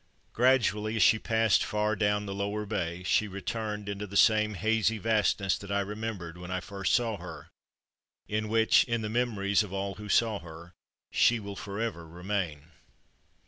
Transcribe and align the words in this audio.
Gradually, 0.33 0.95
as 0.95 1.03
she 1.03 1.19
passed 1.19 1.63
far 1.63 1.95
down 1.95 2.25
the 2.25 2.33
lower 2.33 2.65
bay, 2.65 3.03
she 3.03 3.27
returned 3.27 3.87
into 3.87 4.07
the 4.07 4.17
same 4.17 4.55
hazy 4.55 4.97
vastness 4.97 5.59
that 5.59 5.71
I 5.71 5.81
remembered 5.81 6.39
when 6.39 6.49
I 6.49 6.59
first 6.59 6.95
saw 6.95 7.17
her 7.17 7.49
in 8.27 8.49
which, 8.49 8.83
in 8.85 9.03
the 9.03 9.09
memories 9.09 9.61
of 9.61 9.71
all 9.71 9.93
who 10.01 10.09
saw 10.09 10.39
her, 10.39 10.73
she 11.11 11.39
will 11.39 11.55
forever 11.55 12.07
remain. 12.07 12.71